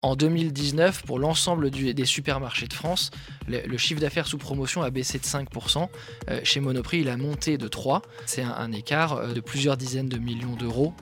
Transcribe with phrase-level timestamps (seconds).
[0.00, 3.10] En 2019, pour l'ensemble des supermarchés de France,
[3.48, 5.88] le, chiffre d'affaires sous promotion a baissé de 5%.
[6.30, 8.02] Euh, chez Monoprix, il a monté de 3%.
[8.24, 10.94] C'est un, écart euh, de plusieurs dizaines de millions d'euros.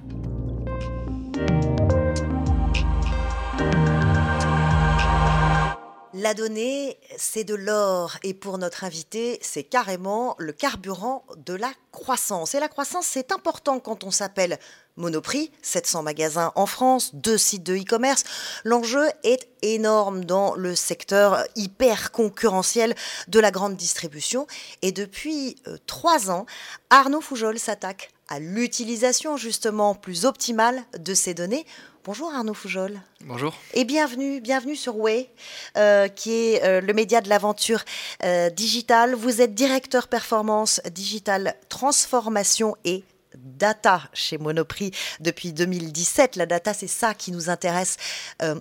[6.15, 11.71] La donnée, c'est de l'or et pour notre invité, c'est carrément le carburant de la
[11.93, 12.55] croissance.
[12.55, 14.59] Et la croissance, c'est important quand on s'appelle
[14.97, 18.25] Monoprix, 700 magasins en France, deux sites de e-commerce.
[18.65, 22.95] L'enjeu est énorme dans le secteur hyper concurrentiel
[23.29, 24.47] de la grande distribution.
[24.83, 26.47] Et depuis euh, trois ans,
[26.91, 31.67] Arnaud Foujol s'attaque à l'utilisation justement plus optimale de ces données
[32.07, 33.01] Bonjour Arnaud Foujol.
[33.23, 33.53] Bonjour.
[33.75, 35.29] Et bienvenue, bienvenue sur Way,
[35.77, 37.83] euh, qui est euh, le média de l'aventure
[38.23, 39.17] euh, digitale.
[39.17, 43.03] Vous êtes directeur performance digital transformation et
[43.37, 46.37] data chez Monoprix depuis 2017.
[46.37, 47.97] La data, c'est ça qui nous intéresse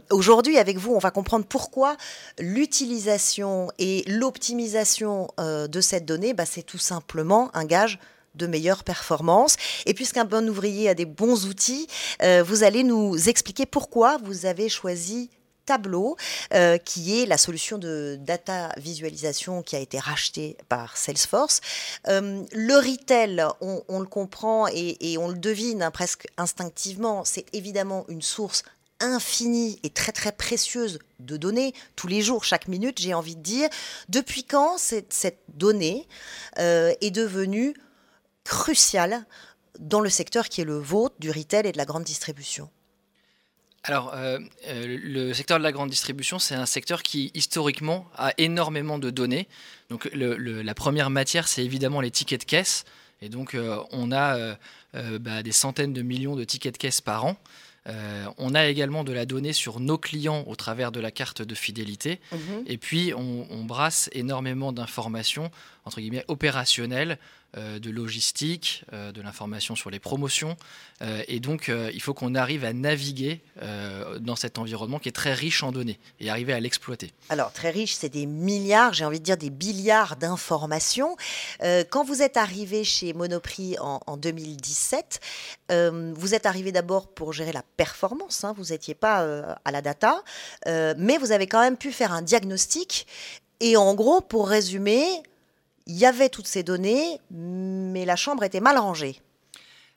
[0.10, 0.58] aujourd'hui.
[0.58, 1.98] Avec vous, on va comprendre pourquoi
[2.40, 8.00] l'utilisation et l'optimisation de cette donnée, bah, c'est tout simplement un gage
[8.36, 9.56] de meilleures performances.
[9.86, 11.88] Et puisqu'un bon ouvrier a des bons outils,
[12.22, 15.30] euh, vous allez nous expliquer pourquoi vous avez choisi
[15.66, 16.16] Tableau,
[16.54, 21.62] euh, qui est la solution de data visualisation qui a été rachetée par Salesforce.
[22.08, 28.06] Euh, le retail, on, le comprend et, on le devine hein, presque instinctivement, c'est évidemment
[28.10, 28.64] une source
[29.02, 33.42] infinie et très très précieuse de données, tous les jours, chaque minute, j'ai envie de
[33.42, 33.70] dire.
[34.08, 36.08] Depuis quand cette, donnée
[36.58, 37.76] est devenue
[38.46, 39.26] crucial
[39.80, 42.70] dans le secteur qui est le vôtre, du retail et de la grande distribution?
[43.88, 48.34] Alors, euh, euh, le secteur de la grande distribution, c'est un secteur qui, historiquement, a
[48.40, 49.48] énormément de données.
[49.92, 52.86] Donc, la première matière, c'est évidemment les tickets de caisse.
[53.22, 54.58] Et donc, euh, on a
[55.20, 57.38] bah, des centaines de millions de tickets de caisse par an.
[58.40, 61.54] on a également de la donnée sur nos clients au travers de la carte de
[61.54, 62.20] fidélité.
[62.32, 62.64] Mhm.
[62.66, 65.52] Et puis, on, on brasse énormément d'informations,
[65.86, 67.20] entre guillemets, opérationnelles
[67.56, 70.58] de logistique, euh, de l'information sur les promotions.
[71.02, 73.42] Euh, et donc, il faut qu'on arrive à naviguer
[74.20, 77.14] dans cet environnement qui est très riche en données et arriver à l'exploiter.
[77.30, 81.16] Alors, très riche, c'est des milliards, j'ai envie de dire des billiards d'informations.
[81.90, 85.20] quand vous êtes arrivé chez Monoprix en, 2017,
[85.70, 88.54] vous êtes arrivé d'abord pour gérer la performance, hein.
[88.58, 90.24] vous n'étiez pas à la data,
[90.66, 93.08] mais vous avez quand même pu faire un diagnostic.
[93.60, 95.06] Et en gros, pour résumer,
[95.88, 99.22] il y avait toutes ces données, mais la chambre était mal rangée.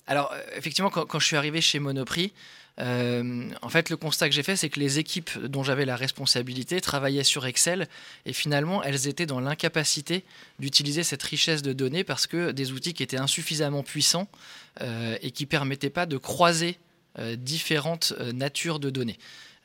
[0.07, 2.33] Alors, euh, effectivement, quand, je suis arrivé chez Monoprix,
[2.81, 5.97] euh, en fait, le constat que j'ai fait, c'est que les équipes dont j'avais la
[5.97, 7.89] responsabilité travaillaient sur Excel
[8.25, 10.25] et finalement, elles étaient dans l'incapacité
[10.59, 14.29] d'utiliser cette richesse de données parce que des outils qui étaient insuffisamment puissants
[14.81, 16.79] euh, et qui ne permettaient pas de croiser
[17.37, 19.19] différentes natures de données.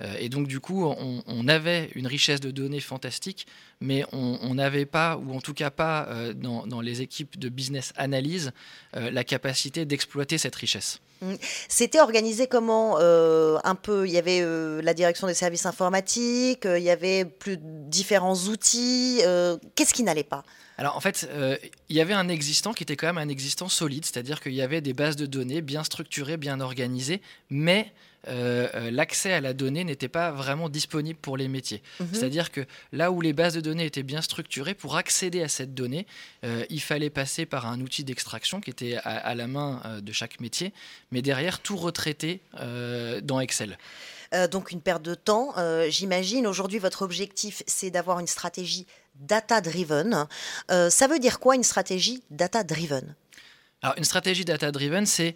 [0.04, 3.48] Euh, et donc, du coup, on, avait une richesse de données fantastique,
[3.82, 7.92] mais on n'avait pas, ou en tout cas pas euh, dans, les équipes de business
[7.98, 8.52] analyse,
[8.96, 11.00] euh, la capacité d'exploiter cette richesse.
[11.22, 11.34] Mmh.
[11.68, 14.42] C'était organisé comment Un peu, il y avait
[14.82, 19.22] la direction des services informatiques, il y avait plus différents outils.
[19.76, 20.44] Qu'est-ce qui n'allait pas?
[20.78, 21.30] Alors en fait,
[21.90, 24.62] il y avait un existant qui était quand même un existant solide, c'est-à-dire qu'il y
[24.62, 27.92] avait des bases de données bien structurées, bien organisées, mais
[28.28, 31.82] euh, euh, l'accès à la donnée n'était pas vraiment disponible pour les métiers.
[32.00, 32.08] Mhm.
[32.14, 32.62] C'est-à-dire que
[32.92, 36.08] là où les bases de données étaient bien structurées, pour accéder à cette donnée,
[36.46, 40.40] euh, il fallait passer par un outil d'extraction qui était à, la main de chaque
[40.40, 40.74] métier,
[41.12, 42.42] mais derrière tout retraité
[43.24, 43.78] dans Excel.
[44.52, 45.54] donc une perte de temps,
[45.90, 46.48] j'imagine.
[46.48, 48.86] Aujourd'hui, votre objectif, c'est d'avoir une stratégie
[49.16, 50.28] data-driven.
[50.70, 53.16] ça veut dire quoi une stratégie data-driven?
[53.82, 55.36] Alors une stratégie data-driven, c'est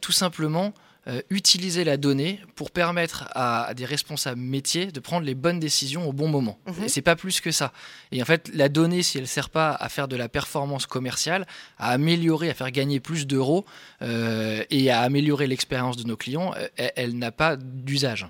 [0.00, 0.72] tout simplement
[1.08, 6.08] euh, utiliser la donnée pour permettre à, des responsables métiers de prendre les bonnes décisions
[6.08, 6.58] au bon moment.
[6.66, 6.84] Mhm.
[6.84, 7.72] Et c'est pas plus que ça.
[8.10, 11.46] Et en fait, la donnée, si elle sert pas à faire de la performance commerciale,
[11.78, 13.64] à améliorer, à faire gagner plus d'euros
[14.02, 18.26] euh, et à améliorer l'expérience de nos clients, euh, elle, n'a pas d'usage.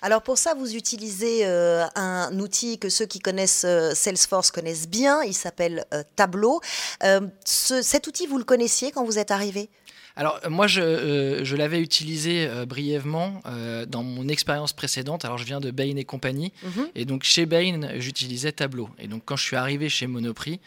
[0.00, 5.22] Alors pour ça, vous utilisez un outil que ceux qui connaissent Salesforce connaissent bien.
[5.24, 5.84] Il s'appelle
[6.14, 6.60] Tableau.
[7.44, 9.68] cet outil, vous le connaissiez quand vous êtes arrivé?
[10.20, 15.24] Alors moi, je, euh, l'avais utilisé euh, brièvement euh, dans mon expérience précédente.
[15.24, 16.88] Alors je viens de Bain et compagnie, mhm.
[16.94, 18.90] et donc chez Bain, j'utilisais Tableau.
[18.98, 20.60] Et donc quand je suis arrivé chez Monoprix,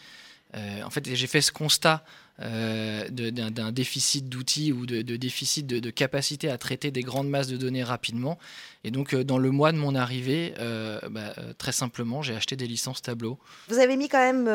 [0.84, 2.04] en fait, j'ai fait ce constat
[2.40, 7.56] euh, d'un déficit d'outils ou de, déficit de, capacité à traiter des grandes masses de
[7.56, 8.38] données rapidement.
[8.82, 12.56] Et donc, euh, dans le mois de mon arrivée, euh, bah, très simplement, j'ai acheté
[12.56, 13.38] des licences Tableau.
[13.68, 14.48] Vous avez mis quand même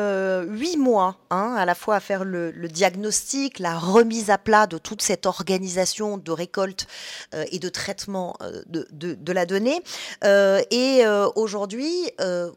[0.52, 4.76] huit mois hein, à la fois à faire le, diagnostic, la remise à plat de
[4.76, 6.86] toute cette organisation de récolte
[7.32, 8.36] et de traitement
[8.66, 9.80] de, de, la donnée.
[10.22, 11.02] et
[11.34, 12.10] aujourd'hui,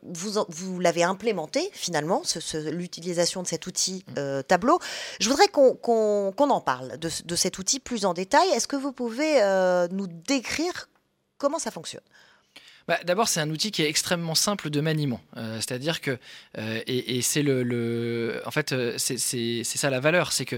[0.04, 2.24] vous, vous l'avez implémenté finalement,
[2.72, 4.44] l'utilisation de cet outil mmh.
[4.48, 4.80] Tableau.
[5.20, 8.48] Je voudrais qu'on en parle de, cet outil plus en détail.
[8.50, 10.90] Est-ce que vous pouvez euh, nous décrire
[11.38, 12.04] comment ça fonctionne?
[12.88, 15.22] Bah, D'abord, c'est un outil qui est extrêmement simple de maniement.
[15.38, 16.18] Euh, c'est-à-dire que,
[16.58, 20.58] euh, et, c'est le, en fait, c'est ça la valeur, c'est que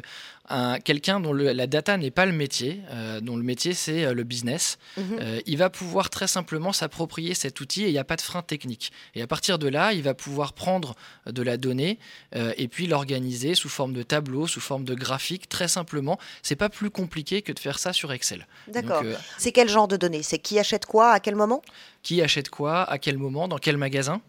[0.84, 4.24] quelqu'un dont la data n'est pas le métier, euh, dont le métier c'est euh, le
[4.24, 5.18] business, mhm.
[5.20, 8.22] euh, il va pouvoir très simplement s'approprier cet outil et il n'y a pas de
[8.22, 8.92] frein technique.
[9.16, 10.96] Et à partir de là, il va pouvoir prendre
[11.26, 12.00] de la donnée
[12.34, 16.20] et puis l'organiser sous forme de tableau, sous forme de graphique, très simplement.
[16.44, 18.48] C'est pas plus compliqué que de faire ça sur Excel.
[18.68, 19.04] D'accord.
[19.38, 20.24] c'est quel genre de données?
[20.24, 21.62] C'est qui achète quoi, à quel moment?
[22.04, 24.22] Qui achète quoi, à quel moment, dans quel magasin?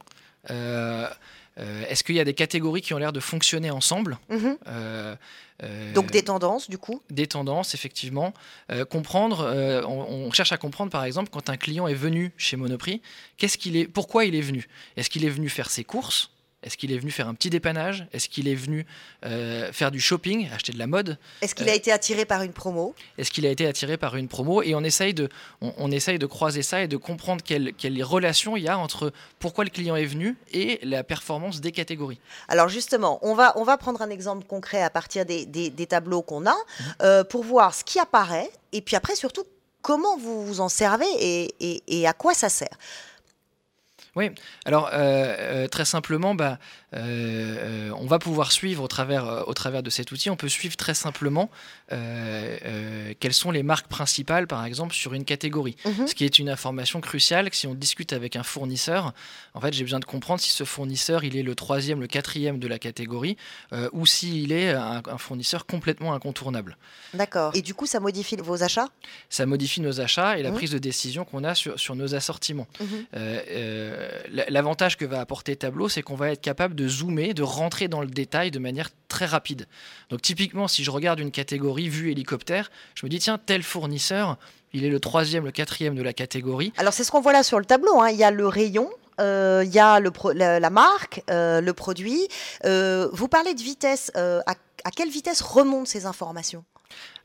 [0.49, 4.19] Est-ce qu'il y a des catégories qui ont l'air de fonctionner ensemble?
[4.29, 4.57] Mhm.
[4.69, 5.17] Euh,
[5.95, 8.35] Donc des tendances, du coup Des tendances, effectivement.
[8.71, 12.57] Euh, comprendre, euh, on, cherche à comprendre, par exemple, quand un client est venu chez
[12.57, 13.01] Monoprix,
[13.39, 14.69] qu'est-ce qu'il est, pourquoi il est venu?
[14.97, 16.31] Est-ce qu'il est venu faire ses courses?
[16.67, 18.09] Est-ce qu'il est venu faire un petit dépannage?
[18.13, 18.87] Est-ce qu'il est venu
[19.25, 21.17] euh, faire du shopping, acheter de la mode?
[21.41, 22.93] Est-ce qu'il a été attiré par une promo?
[23.19, 24.63] Est-ce qu'il a été attiré par une promo?
[24.63, 25.29] Et on essaye de,
[25.61, 29.13] on, essaye de croiser ça et de comprendre quelle, quelle relation il y a entre
[29.39, 32.19] pourquoi le client est venu et la performance des catégories.
[32.49, 36.23] Alors justement, on va, on va prendre un exemple concret à partir des, des, tableaux
[36.23, 36.95] qu'on a mhm.
[37.03, 39.45] euh, pour voir ce qui apparaît et puis après surtout
[39.83, 42.77] comment vous vous en servez et, et, et à quoi ça sert.
[44.17, 44.31] Oui,
[44.65, 46.59] alors euh, euh, très simplement, bah,
[46.95, 50.75] euh, on va pouvoir suivre au travers, au travers de cet outil, on peut suivre
[50.75, 51.51] très simplement
[51.89, 55.77] quelles sont les marques principales, par exemple, sur une catégorie.
[55.85, 56.07] Mhm.
[56.07, 59.13] Ce qui est une information cruciale, que si on discute avec un fournisseur,
[59.55, 62.59] en fait, j'ai besoin de comprendre si ce fournisseur, il est le troisième, le quatrième
[62.59, 63.37] de la catégorie,
[63.93, 66.79] ou s'il est un, fournisseur complètement incontournable.
[67.13, 67.53] D'accord.
[67.55, 68.89] Et du coup, ça modifie vos achats?
[69.29, 70.57] Ça modifie nos achats et la mhm.
[70.57, 72.67] prise de décision qu'on a sur, sur nos assortiments.
[72.81, 73.07] Mhm.
[74.07, 77.89] Euh, l'avantage que va apporter Tableau, c'est qu'on va être capable de zoomer, de rentrer
[77.89, 79.67] dans le détail de manière très rapide.
[80.11, 84.37] Donc typiquement, si je regarde une catégorie vue hélicoptère, je me dis, tiens, tel fournisseur,
[84.73, 86.73] il est le troisième, le quatrième de la catégorie.
[86.77, 88.01] Alors c'est ce qu'on voit là sur le tableau.
[88.01, 88.11] Hein.
[88.11, 92.29] Il y a le rayon, euh, il y a le la, marque, euh, le produit.
[92.65, 94.13] vous parlez de vitesse.
[94.15, 94.55] À,
[94.85, 96.65] à, quelle vitesse remontent ces informations?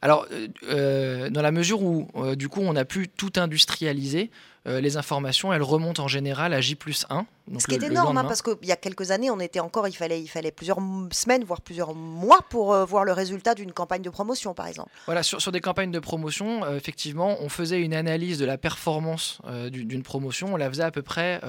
[0.02, 0.26] Alors,
[0.72, 4.32] dans la mesure où, du coup, on a pu tout industrialiser,
[4.68, 7.26] euh, les informations, elles remontent en général à J plus 1.
[7.58, 9.96] Ce qui est énorme, hein, parce qu'il y a quelques années, on était encore, il
[9.96, 10.78] fallait, il fallait plusieurs
[11.12, 14.92] semaines, voire plusieurs mois pour euh, voir le résultat d'une campagne de promotion, par exemple.
[15.08, 19.40] Voilà, sur, des campagnes de promotion, euh, effectivement, on faisait une analyse de la performance
[19.72, 20.54] d'une promotion.
[20.54, 21.42] On la faisait à peu près,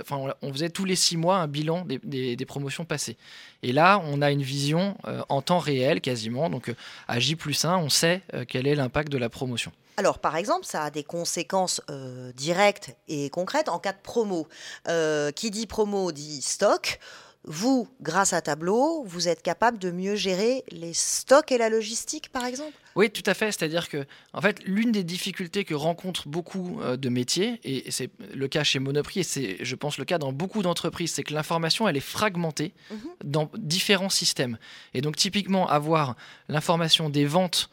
[0.00, 3.16] enfin, on, faisait tous les six mois un bilan des, des, promotions passées.
[3.62, 4.96] Et là, on a une vision
[5.28, 6.48] en temps réel, quasiment.
[6.48, 6.72] Donc,
[7.08, 9.72] à J plus 1, on sait quel est l'impact de la promotion.
[9.96, 14.48] Alors, par exemple, ça a des conséquences euh, directes et concrètes en cas de promo.
[14.88, 16.98] Euh, qui dit promo dit stock.
[17.44, 22.30] Vous, grâce à Tableau, vous êtes capable de mieux gérer les stocks et la logistique,
[22.30, 22.72] par exemple?
[22.94, 23.50] Oui, tout à fait.
[23.50, 28.10] C'est-à-dire que, en fait, l'une des difficultés que rencontrent beaucoup euh, de métiers, et c'est
[28.32, 31.34] le cas chez Monoprix, et c'est, je pense, le cas dans beaucoup d'entreprises, c'est que
[31.34, 32.98] l'information, elle est fragmentée mhm.
[33.24, 34.56] dans différents systèmes.
[34.94, 36.14] Et donc, typiquement, avoir
[36.48, 37.70] l'information des ventes,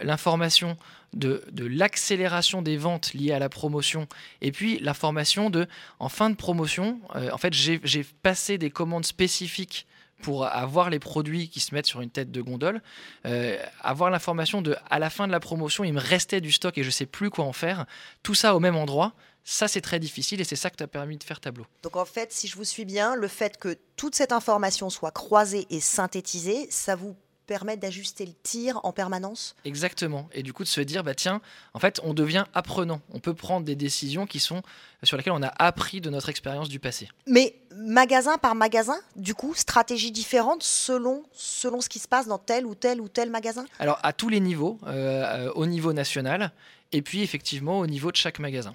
[0.00, 0.76] l'information
[1.12, 4.06] de, l'accélération des ventes liées à la promotion
[4.40, 5.66] et puis l'information de,
[5.98, 9.86] en fin de promotion, euh, en fait, j'ai passé des commandes spécifiques
[10.22, 12.82] pour avoir les produits qui se mettent sur une tête de gondole,
[13.24, 16.76] euh, avoir l'information de à la fin de la promotion, il me restait du stock
[16.76, 17.86] et je sais plus quoi en faire,
[18.24, 20.88] tout ça au même endroit, ça c'est très difficile et c'est ça que tu as
[20.88, 21.66] permis de faire tableau.
[21.84, 25.12] Donc en fait, si je vous suis bien, le fait que toute cette information soit
[25.12, 27.16] croisée et synthétisée, ça vous
[27.48, 30.28] permettre d'ajuster le tir en permanence Exactement.
[30.32, 31.40] Et du coup, de se dire, bah tiens,
[31.74, 33.00] en fait, on devient apprenant.
[33.10, 34.62] On peut prendre des décisions qui sont
[35.02, 37.08] sur lesquelles on a appris de notre expérience du passé.
[37.26, 42.38] Mais magasin par magasin, du coup, stratégie différente selon, selon ce qui se passe dans
[42.38, 43.64] tel ou tel ou tel magasin?
[43.78, 46.52] Alors, à tous les niveaux, euh, au niveau national,
[46.92, 48.74] et puis effectivement au niveau de chaque magasin.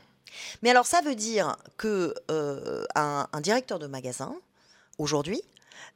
[0.64, 4.34] Mais alors, ça veut dire que euh, un, directeur de magasin,
[4.98, 5.42] aujourd'hui,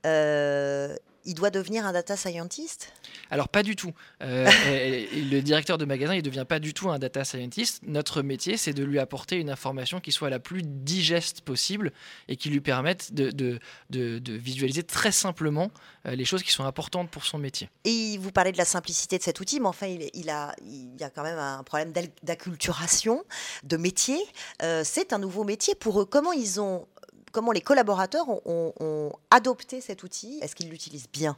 [0.05, 0.95] euh,
[1.27, 2.91] il doit devenir un data scientist?
[3.29, 3.91] Alors pas du tout.
[4.23, 4.45] Euh,
[5.13, 7.81] le directeur de magasin, il ne devient pas du tout un data scientist.
[7.85, 11.91] Notre métier, c'est de lui apporter une information qui soit la plus digeste possible
[12.29, 15.69] et qui lui permette de, de, de, visualiser très simplement
[16.05, 17.69] euh, les choses qui sont importantes pour son métier.
[17.83, 20.95] Et vous parlez de la simplicité de cet outil, mais enfin, il, il a, il
[20.97, 21.91] y a quand même un problème
[22.23, 23.25] d'acculturation,
[23.63, 24.17] de métier.
[24.63, 26.05] Euh, c'est un nouveau métier pour eux.
[26.05, 26.87] Comment ils ont
[27.31, 30.39] comment les collaborateurs ont, adopté cet outil?
[30.41, 31.37] Est-ce qu'ils l'utilisent bien?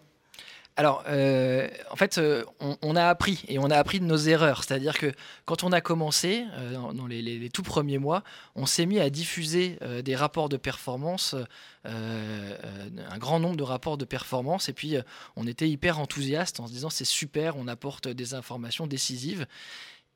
[0.75, 2.45] Alors, euh, en fait, euh,
[2.81, 4.63] on, a appris et on a appris de nos erreurs.
[4.63, 5.11] C'est-à-dire que
[5.43, 8.23] quand on a commencé, euh, dans, les, tout premiers mois,
[8.55, 11.35] on s'est mis à diffuser des rapports de performance,
[11.83, 14.95] un grand nombre de rapports de performance, et puis
[15.35, 19.47] on était hyper enthousiaste en se disant c'est super, on apporte des informations décisives.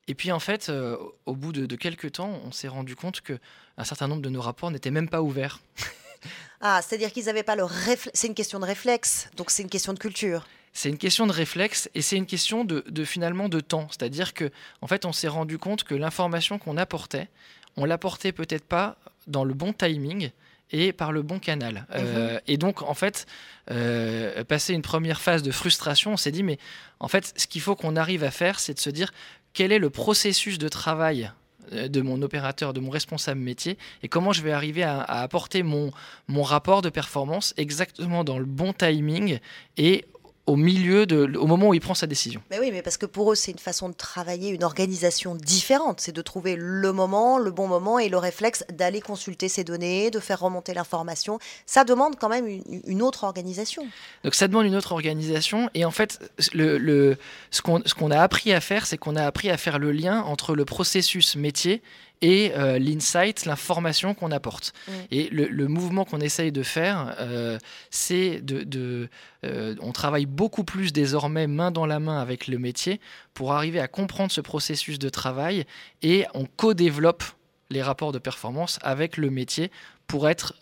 [0.08, 0.96] Et puis en fait, euh,
[1.26, 3.38] au bout de, quelques temps, on s'est rendu compte que
[3.78, 5.60] un certain nombre de nos rapports n'étaient même pas ouverts.
[6.60, 8.10] ah, c'est-à-dire qu'ils n'avaient pas le réflexe.
[8.14, 10.46] C'est une question de réflexe, donc c'est une question de culture.
[10.72, 13.86] C'est une question de réflexe et c'est une question de, finalement de temps.
[13.90, 14.50] C'est-à-dire que
[14.82, 17.28] en fait, on s'est rendu compte que l'information qu'on apportait,
[17.76, 18.96] on l'apportait peut-être pas
[19.28, 20.30] dans le bon timing
[20.72, 21.86] et par le bon canal.
[21.94, 22.40] Euh, mhm.
[22.48, 23.26] et donc, en fait,
[23.70, 26.58] euh, passer une première phase de frustration, on s'est dit, mais
[26.98, 29.12] en fait, ce qu'il faut qu'on arrive à faire, c'est de se dire,
[29.54, 31.30] quel est le processus de travail
[31.72, 35.62] euh, de mon opérateur, de mon responsable métier, et comment je vais arriver à, apporter
[35.62, 35.92] mon,
[36.28, 39.38] mon rapport de performance exactement dans le bon timing
[39.78, 40.04] et
[40.46, 42.42] au milieu de, au moment où il prend sa décision.
[42.50, 46.00] Mais oui, mais parce que pour eux, c'est une façon de travailler, une organisation différente.
[46.00, 50.10] C'est de trouver le moment, le bon moment et le réflexe d'aller consulter ces données,
[50.10, 51.38] de faire remonter l'information.
[51.64, 52.46] Ça demande quand même
[52.84, 53.86] une, autre organisation.
[54.22, 55.70] Donc ça demande une autre organisation.
[55.72, 56.18] Et en fait,
[56.52, 57.16] le, le
[57.50, 60.54] ce qu'on a appris à faire, c'est qu'on a appris à faire le lien entre
[60.54, 61.82] le processus métier
[62.20, 64.72] et euh, l'insight, l'information qu'on apporte.
[64.88, 64.92] Mm.
[65.10, 67.58] Et le, mouvement qu'on essaye de faire, euh,
[67.90, 69.08] c'est de...
[69.44, 73.00] Euh, on travaille beaucoup plus désormais main dans la main avec le métier
[73.34, 75.66] pour arriver à comprendre ce processus de travail
[76.00, 77.24] et on co-développe
[77.68, 79.70] les rapports de performance avec le métier
[80.06, 80.54] pour, être,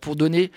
[0.00, 0.50] pour donner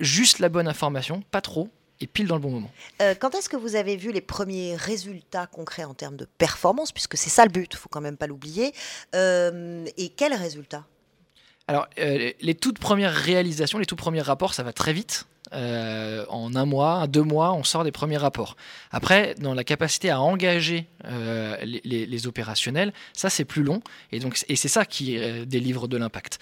[0.00, 1.70] juste la bonne information, pas trop,
[2.04, 2.70] et pile dans le bon moment.
[3.00, 6.92] Euh, quand est-ce que vous avez vu les premiers résultats concrets en termes de performance,
[6.92, 8.72] puisque c'est ça le but, il faut quand même pas l'oublier,
[9.14, 10.84] euh, et quels résultats?
[11.66, 15.26] Alors, euh, les toutes premières réalisations, les tout premiers rapports, ça va très vite.
[15.52, 18.56] en un mois, deux mois, on sort des premiers rapports.
[18.90, 20.88] Après, dans la capacité à engager
[21.62, 23.80] les, opérationnels, ça c'est plus long,
[24.12, 26.38] et donc et c'est ça qui délivre de l'impact.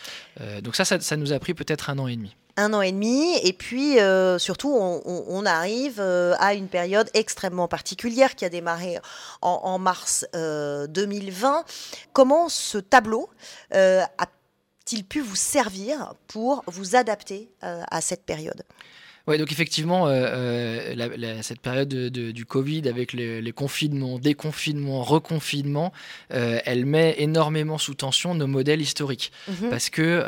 [0.62, 3.36] donc ça, ça, nous a pris peut-être un an et demi un an et demi.
[3.42, 8.98] Et puis, euh, surtout, on, arrive euh, à une période extrêmement particulière qui a démarré
[9.40, 11.58] en, mars 2020.
[11.58, 11.62] Euh,
[12.12, 13.28] Comment ce tableau
[13.70, 18.62] a-t-il pu vous servir pour vous adapter à cette période?
[19.28, 25.92] Oui, donc effectivement, euh, euh, cette période du Covid avec les, confinements, déconfinements, reconfinements,
[26.32, 29.30] euh, elle met énormément sous tension nos modèles historiques.
[29.48, 29.70] Mhm.
[29.70, 30.24] Parce que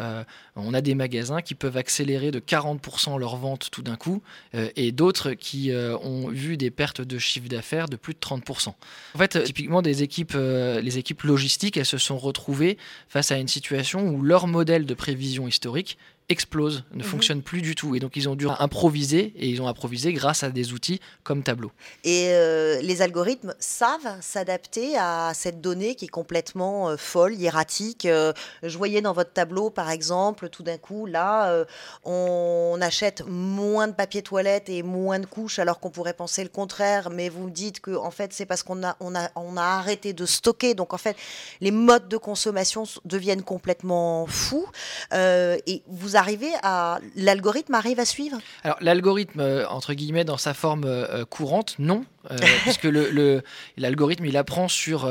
[0.56, 4.22] on a des magasins qui peuvent accélérer de 40% leurs ventes tout d'un coup
[4.52, 8.68] et d'autres qui ont vu des pertes de chiffre d'affaires de plus de 30%.
[8.68, 13.48] En fait, typiquement, des équipes, les équipes logistiques, elles se sont retrouvées face à une
[13.48, 17.04] situation où leur modèle de prévision historique explose, ne mhm.
[17.04, 17.94] fonctionne plus du tout.
[17.94, 21.42] Et donc ils ont dû improviser, et ils ont improvisé grâce à des outils comme
[21.42, 21.70] Tableau.
[22.02, 28.06] Et euh, les algorithmes savent s'adapter à cette donnée qui est complètement euh, folle, hiératique.
[28.06, 31.64] Euh, je voyais dans votre tableau, par exemple, tout d'un coup, là,
[32.04, 36.48] on achète moins de papier toilette et moins de couches, alors qu'on pourrait penser le
[36.48, 39.56] contraire, mais vous me dites que en fait, c'est parce qu'on a, on a, on
[39.56, 40.74] a arrêté de stocker.
[40.74, 41.16] Donc en fait,
[41.60, 44.66] les modes de consommation deviennent complètement fous.
[45.12, 48.38] et vous arrivez à l'algorithme arrive à suivre?
[48.62, 52.04] Alors l'algorithme euh, entre guillemets dans sa forme euh, euh, courante, non,
[52.62, 53.42] puisque le,
[53.76, 55.06] l'algorithme il apprend sur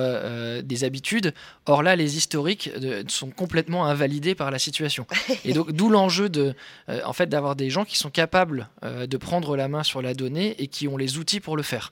[0.63, 1.36] des habitudes.
[1.67, 2.72] Or là, les historiques
[3.07, 5.05] sont complètement invalidés par la situation.
[5.45, 6.55] Et donc d'où l'enjeu de,
[7.05, 10.55] en fait, d'avoir des gens qui sont capables de prendre la main sur la donnée
[10.57, 11.91] et qui ont les outils pour le faire.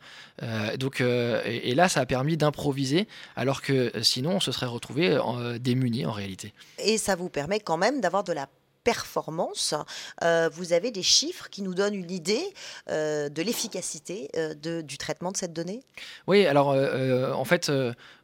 [0.79, 5.19] donc et, et, là, ça a permis d'improviser, alors que sinon on se serait retrouvé
[5.59, 6.51] démuni en réalité.
[6.79, 8.47] Et ça vous permet quand même d'avoir de la
[8.83, 9.73] performance,
[10.23, 12.43] euh, vous avez des chiffres qui nous donnent une idée
[12.89, 15.81] euh, de l'efficacité euh, du traitement de cette donnée?
[16.27, 17.71] Oui, alors en fait,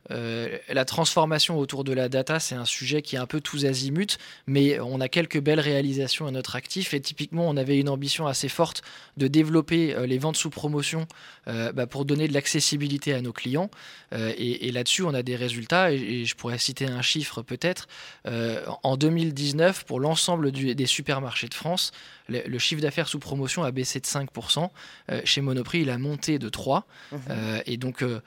[0.10, 4.18] la transformation autour de la data, c'est un sujet qui est un peu tous azimuts,
[4.46, 6.94] mais on a quelques belles réalisations à notre actif.
[6.94, 8.82] Et typiquement, on avait une ambition assez forte
[9.18, 11.08] de développer les ventes sous promotion
[11.46, 13.70] bah, pour donner de l'accessibilité à nos clients.
[14.14, 15.92] et, là-dessus, on a des résultats.
[15.92, 17.88] Et, je pourrais citer un chiffre peut-être.
[18.26, 21.92] en 2019, pour l'ensemble des supermarchés de France,
[22.30, 24.70] le, chiffre d'affaires sous promotion a baissé de 5%.
[25.12, 26.84] Euh, chez Monoprix, il a monté de 3%.
[27.12, 27.20] Mhm.
[27.30, 28.20] Euh, et donc, euh,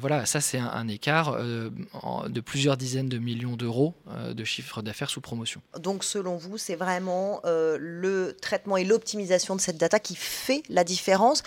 [0.00, 3.94] voilà, ça, c'est un, écart de plusieurs dizaines de millions d'euros
[4.32, 5.60] de chiffre d'affaires sous promotion.
[5.78, 10.84] Donc, selon vous, c'est vraiment le traitement et l'optimisation de cette data qui fait la
[10.84, 11.42] différence,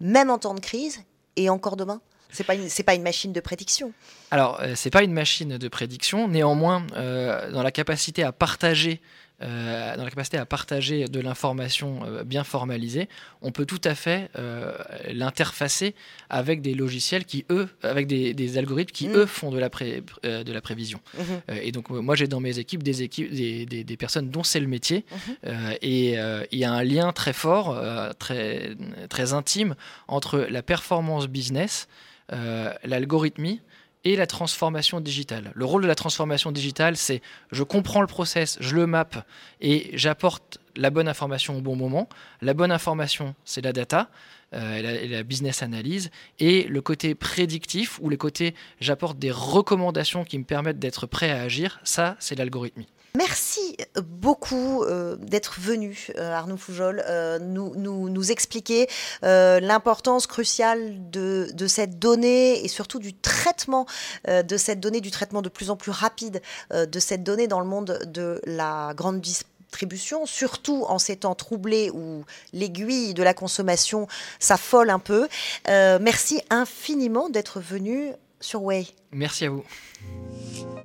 [0.00, 1.00] même en temps de crise
[1.36, 2.00] et encore demain?
[2.30, 3.92] C'est pas pas une machine de prédiction.
[4.30, 6.28] Alors c'est pas une machine de prédiction.
[6.28, 9.00] Néanmoins, dans la capacité à partager
[9.40, 13.08] euh, dans la capacité à partager de l'information euh, bien formalisée,
[13.40, 14.76] on peut tout à fait euh,
[15.12, 15.94] l'interfacer
[16.28, 19.16] avec des logiciels qui, eux, avec des, algorithmes qui, mm.
[19.16, 21.00] eux, font de la, de la prévision.
[21.16, 21.62] Mm-hmm.
[21.62, 24.66] et donc, moi, j'ai dans mes équipes des, équipes, des, des, personnes dont c'est le
[24.66, 25.04] métier.
[25.44, 25.78] Mm-hmm.
[25.82, 27.80] et il y a un lien très fort,
[28.18, 28.76] très,
[29.08, 29.76] très intime
[30.08, 31.86] entre la performance business,
[32.30, 33.60] l'algorithmie,
[34.04, 35.52] et la transformation digitale.
[35.54, 37.20] Le rôle de la transformation digitale, c'est
[37.52, 39.08] je comprends le process, je le map
[39.60, 42.08] et j'apporte la bonne information au bon moment.
[42.40, 44.08] La bonne information, c'est la data.
[44.54, 50.38] Euh, la, business analyse, et le côté prédictif, ou le côté j'apporte des recommandations qui
[50.38, 52.88] me permettent d'être prêt à agir, ça, c'est l'algorithmie.
[53.16, 57.04] Merci beaucoup euh, d'être venu, euh, Arnaud Foujol,
[57.40, 58.88] nous, nous, expliquer
[59.22, 63.86] l'importance cruciale de, cette donnée et surtout du traitement
[64.26, 67.66] de cette donnée, du traitement de plus en plus rapide de cette donnée dans le
[67.66, 69.48] monde de la grande distribution
[70.24, 74.06] surtout en ces temps troublés où l'aiguille de la consommation
[74.38, 75.28] s'affole un peu.
[75.68, 78.86] Euh, merci infiniment d'être venu sur Way.
[79.12, 79.64] Merci à vous.